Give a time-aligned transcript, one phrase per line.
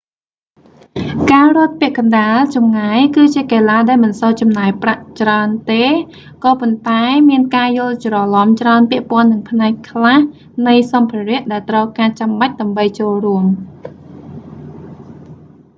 [1.31, 5.85] ការរត់ពាក់កណ្ដាលចម្ងាយ គឺជាកីឡាដែលមិនសូវចំណាយប្រាក់ច្រើនទេ
[6.43, 10.17] ក៏ប៉ុន្តែ មានការយល់ច្រឡំច្រើនពាក់ព័ន្ធនឹងផ្នែកខ្លះ
[10.67, 13.45] នៃសម្ភារៈដែលត្រូវការចាំបាច់ដើម្បីចូលរួម